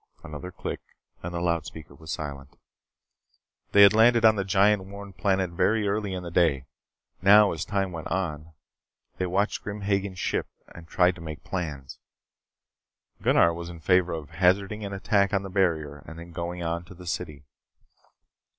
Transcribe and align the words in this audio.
Another 0.23 0.51
click 0.51 0.79
and 1.21 1.31
the 1.31 1.39
loudspeaker 1.39 1.93
was 1.93 2.11
silent. 2.11 2.57
They 3.71 3.83
had 3.83 3.93
landed 3.93 4.25
on 4.25 4.35
the 4.35 4.43
giant, 4.43 4.85
worn 4.85 5.13
planet 5.13 5.51
very 5.51 5.87
early 5.87 6.15
in 6.15 6.23
the 6.23 6.31
day. 6.31 6.65
Now, 7.21 7.51
as 7.51 7.63
time 7.65 7.91
went 7.91 8.07
on, 8.07 8.53
they 9.19 9.27
watched 9.27 9.61
Grim 9.61 9.81
Hagen's 9.81 10.17
ship 10.17 10.47
and 10.73 10.87
tried 10.87 11.13
to 11.17 11.21
make 11.21 11.43
plans. 11.43 11.99
Gunnar 13.21 13.53
was 13.53 13.69
in 13.69 13.79
favor 13.79 14.13
of 14.13 14.31
hazarding 14.31 14.83
an 14.83 14.91
attack 14.91 15.35
on 15.35 15.43
the 15.43 15.51
barrier 15.51 15.97
and 16.07 16.17
then 16.17 16.31
going 16.31 16.63
on 16.63 16.83
to 16.85 16.95
the 16.95 17.05
city. 17.05 17.45